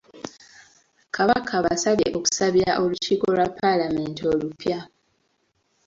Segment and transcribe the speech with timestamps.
[1.15, 4.79] Kabaka abasabye okusabira olukiiko lwa Palamenti olupya.